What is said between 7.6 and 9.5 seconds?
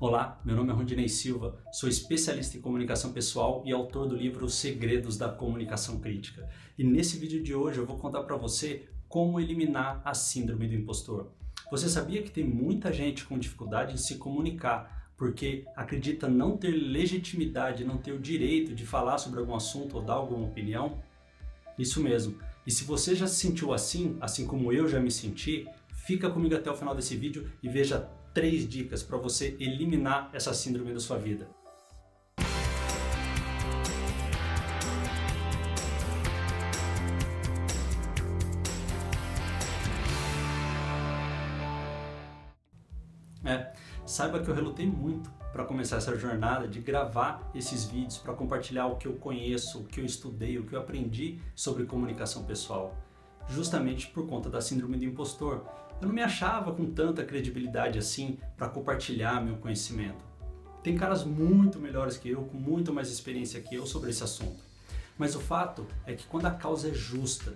eu vou contar para você como